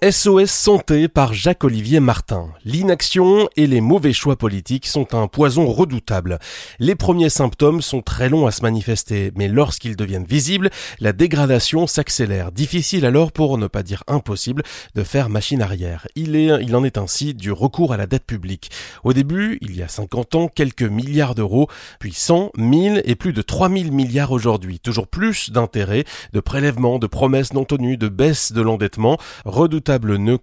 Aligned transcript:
SOS 0.00 0.52
Santé 0.52 1.08
par 1.08 1.34
Jacques-Olivier 1.34 1.98
Martin. 1.98 2.50
L'inaction 2.64 3.48
et 3.56 3.66
les 3.66 3.80
mauvais 3.80 4.12
choix 4.12 4.36
politiques 4.36 4.86
sont 4.86 5.12
un 5.12 5.26
poison 5.26 5.66
redoutable. 5.66 6.38
Les 6.78 6.94
premiers 6.94 7.30
symptômes 7.30 7.82
sont 7.82 8.00
très 8.00 8.28
longs 8.28 8.46
à 8.46 8.52
se 8.52 8.62
manifester, 8.62 9.32
mais 9.34 9.48
lorsqu'ils 9.48 9.96
deviennent 9.96 10.24
visibles, 10.24 10.70
la 11.00 11.12
dégradation 11.12 11.88
s'accélère. 11.88 12.52
Difficile 12.52 13.06
alors, 13.06 13.32
pour 13.32 13.58
ne 13.58 13.66
pas 13.66 13.82
dire 13.82 14.04
impossible, 14.06 14.62
de 14.94 15.02
faire 15.02 15.30
machine 15.30 15.62
arrière. 15.62 16.06
Il, 16.14 16.36
est, 16.36 16.62
il 16.62 16.76
en 16.76 16.84
est 16.84 16.96
ainsi 16.96 17.34
du 17.34 17.50
recours 17.50 17.92
à 17.92 17.96
la 17.96 18.06
dette 18.06 18.24
publique. 18.24 18.70
Au 19.02 19.12
début, 19.12 19.58
il 19.62 19.74
y 19.74 19.82
a 19.82 19.88
50 19.88 20.34
ans, 20.36 20.46
quelques 20.46 20.82
milliards 20.82 21.34
d'euros, 21.34 21.66
puis 21.98 22.12
100, 22.12 22.52
1000 22.56 23.02
et 23.04 23.16
plus 23.16 23.32
de 23.32 23.42
3000 23.42 23.90
milliards 23.90 24.30
aujourd'hui. 24.30 24.78
Toujours 24.78 25.08
plus 25.08 25.50
d'intérêts, 25.50 26.04
de 26.32 26.38
prélèvements, 26.38 27.00
de 27.00 27.08
promesses 27.08 27.52
non 27.52 27.64
tenues, 27.64 27.96
de 27.96 28.08
baisse 28.08 28.52
de 28.52 28.62
l'endettement, 28.62 29.18
redoutable 29.44 29.87
nœud. 29.88 30.38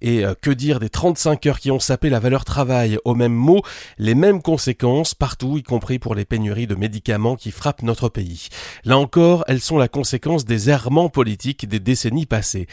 Et 0.00 0.24
euh, 0.24 0.34
que 0.40 0.50
dire 0.50 0.80
des 0.80 0.88
35 0.88 1.46
heures 1.46 1.60
qui 1.60 1.70
ont 1.70 1.80
sapé 1.80 2.10
la 2.10 2.20
valeur 2.20 2.44
travail? 2.44 2.98
Au 3.04 3.14
même 3.14 3.32
mot, 3.32 3.62
les 3.98 4.14
mêmes 4.14 4.42
conséquences 4.42 5.14
partout, 5.14 5.58
y 5.58 5.62
compris 5.62 5.98
pour 5.98 6.14
les 6.14 6.24
pénuries 6.24 6.66
de 6.66 6.74
médicaments 6.74 7.36
qui 7.36 7.50
frappent 7.50 7.82
notre 7.82 8.08
pays. 8.08 8.48
Là 8.84 8.98
encore, 8.98 9.44
elles 9.48 9.60
sont 9.60 9.78
la 9.78 9.88
conséquence 9.88 10.44
des 10.44 10.70
errements 10.70 11.08
politiques 11.08 11.68
des 11.68 11.80
décennies 11.80 12.26
passées. 12.26 12.66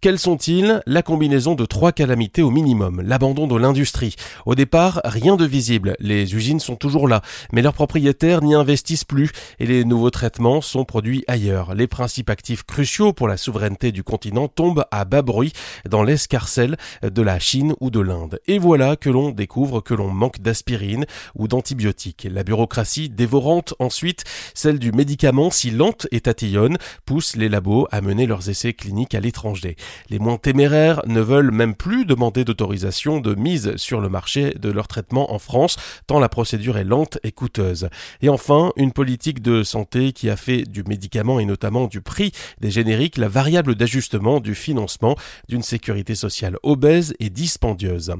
Quels 0.00 0.18
sont-ils? 0.18 0.82
La 0.86 1.02
combinaison 1.02 1.54
de 1.54 1.66
trois 1.66 1.92
calamités 1.92 2.42
au 2.42 2.50
minimum. 2.50 3.02
L'abandon 3.02 3.46
de 3.46 3.56
l'industrie. 3.56 4.16
Au 4.46 4.54
départ, 4.54 5.00
rien 5.04 5.36
de 5.36 5.44
visible. 5.44 5.96
Les 6.00 6.34
usines 6.34 6.60
sont 6.60 6.76
toujours 6.76 7.08
là, 7.08 7.22
mais 7.52 7.62
leurs 7.62 7.74
propriétaires 7.74 8.42
n'y 8.42 8.54
investissent 8.54 9.04
plus 9.04 9.30
et 9.58 9.66
les 9.66 9.84
nouveaux 9.84 10.10
traitements 10.10 10.60
sont 10.60 10.84
produits 10.84 11.24
ailleurs. 11.28 11.74
Les 11.74 11.86
principes 11.86 12.30
actifs 12.30 12.62
cruciaux 12.62 13.12
pour 13.12 13.28
la 13.28 13.36
souveraineté 13.36 13.92
du 13.92 14.02
continent 14.02 14.48
tombent 14.48 14.84
à 14.90 15.04
bas 15.04 15.22
bruit 15.22 15.49
dans 15.88 16.02
l'escarcelle 16.02 16.76
de 17.02 17.22
la 17.22 17.38
Chine 17.38 17.74
ou 17.80 17.90
de 17.90 18.00
l'Inde. 18.00 18.40
Et 18.46 18.58
voilà 18.58 18.96
que 18.96 19.10
l'on 19.10 19.30
découvre 19.30 19.80
que 19.80 19.94
l'on 19.94 20.10
manque 20.10 20.40
d'aspirine 20.40 21.06
ou 21.34 21.48
d'antibiotiques. 21.48 22.26
La 22.30 22.44
bureaucratie 22.44 23.08
dévorante 23.08 23.74
ensuite, 23.78 24.24
celle 24.54 24.78
du 24.78 24.92
médicament 24.92 25.50
si 25.50 25.70
lente 25.70 26.06
et 26.10 26.20
tatillonne, 26.20 26.78
pousse 27.04 27.36
les 27.36 27.48
labos 27.48 27.86
à 27.90 28.00
mener 28.00 28.26
leurs 28.26 28.48
essais 28.48 28.72
cliniques 28.72 29.14
à 29.14 29.20
l'étranger. 29.20 29.76
Les 30.08 30.18
moins 30.18 30.36
téméraires 30.36 31.02
ne 31.06 31.20
veulent 31.20 31.50
même 31.50 31.74
plus 31.74 32.04
demander 32.04 32.44
d'autorisation 32.44 33.20
de 33.20 33.34
mise 33.34 33.76
sur 33.76 34.00
le 34.00 34.08
marché 34.08 34.54
de 34.58 34.70
leur 34.70 34.88
traitement 34.88 35.32
en 35.32 35.38
France, 35.38 35.76
tant 36.06 36.18
la 36.18 36.28
procédure 36.28 36.78
est 36.78 36.84
lente 36.84 37.18
et 37.22 37.32
coûteuse. 37.32 37.88
Et 38.22 38.28
enfin, 38.28 38.72
une 38.76 38.92
politique 38.92 39.42
de 39.42 39.62
santé 39.62 40.12
qui 40.12 40.30
a 40.30 40.36
fait 40.36 40.62
du 40.62 40.82
médicament 40.84 41.40
et 41.40 41.44
notamment 41.44 41.86
du 41.86 42.00
prix 42.00 42.32
des 42.60 42.70
génériques 42.70 43.16
la 43.16 43.28
variable 43.28 43.74
d'ajustement 43.74 44.40
du 44.40 44.54
financement 44.54 45.16
d'une 45.48 45.62
sécurité 45.62 46.14
sociale 46.14 46.56
obèse 46.62 47.14
et 47.20 47.30
dispendieuse. 47.30 48.14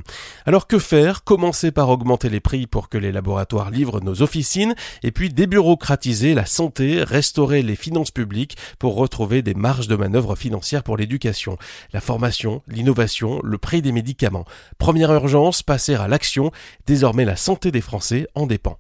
Alors 0.46 0.66
que 0.66 0.78
faire? 0.78 1.24
Commencer 1.24 1.70
par 1.70 1.88
augmenter 1.88 2.28
les 2.28 2.40
prix 2.40 2.66
pour 2.66 2.88
que 2.88 2.98
les 2.98 3.12
laboratoires 3.12 3.70
livrent 3.70 4.00
nos 4.00 4.22
officines 4.22 4.74
et 5.02 5.10
puis 5.10 5.28
débureaucratiser 5.28 6.34
la 6.34 6.46
santé, 6.46 7.02
restaurer 7.02 7.62
les 7.62 7.76
finances 7.76 8.10
publiques 8.10 8.56
pour 8.78 8.94
retrouver 8.96 9.42
des 9.42 9.54
marges 9.54 9.88
de 9.88 9.96
manœuvre 9.96 10.36
financières 10.36 10.82
pour 10.82 10.96
l'éducation, 10.96 11.56
la 11.92 12.00
formation, 12.00 12.62
l'innovation, 12.68 13.40
le 13.42 13.58
prix 13.58 13.82
des 13.82 13.92
médicaments. 13.92 14.44
Première 14.78 15.12
urgence, 15.12 15.62
passer 15.62 15.94
à 15.94 16.08
l'action. 16.08 16.50
Désormais 16.86 17.24
la 17.24 17.36
santé 17.36 17.70
des 17.70 17.80
Français 17.80 18.26
en 18.34 18.46
dépend. 18.46 18.78